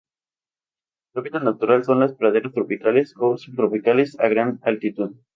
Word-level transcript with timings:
Su 1.13 1.19
hábitat 1.19 1.43
natural 1.43 1.83
son 1.83 1.99
las 1.99 2.13
praderas 2.15 2.51
tropicales 2.53 3.13
o 3.19 3.37
subtropicales 3.37 4.19
a 4.19 4.29
gran 4.29 4.59
altitud. 4.63 5.11